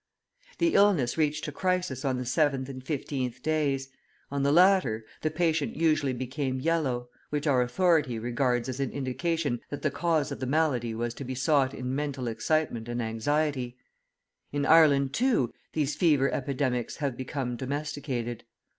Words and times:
The 0.57 0.73
illness 0.73 1.15
reached 1.15 1.47
a 1.47 1.51
crisis 1.51 2.03
on 2.03 2.17
the 2.17 2.25
seventh 2.25 2.67
and 2.69 2.83
fifteenth 2.83 3.43
days; 3.43 3.89
on 4.31 4.41
the 4.41 4.51
latter, 4.51 5.05
the 5.21 5.29
patient 5.29 5.75
usually 5.75 6.11
became 6.11 6.59
yellow, 6.59 7.09
which 7.29 7.45
our 7.45 7.61
authority 7.61 8.17
{100b} 8.17 8.23
regards 8.23 8.67
as 8.67 8.79
an 8.79 8.89
indication 8.89 9.61
that 9.69 9.83
the 9.83 9.91
cause 9.91 10.31
of 10.31 10.39
the 10.39 10.47
malady 10.47 10.95
was 10.95 11.13
to 11.13 11.23
be 11.23 11.35
sought 11.35 11.75
in 11.75 11.93
mental 11.93 12.27
excitement 12.27 12.89
and 12.89 12.99
anxiety. 12.99 13.77
In 14.51 14.65
Ireland, 14.65 15.13
too, 15.13 15.53
these 15.73 15.93
fever 15.95 16.31
epidemics 16.33 16.95
have 16.95 17.15
become 17.15 17.55
domesticated. 17.55 18.43